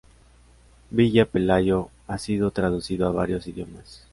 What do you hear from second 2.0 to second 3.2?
ha sido traducido a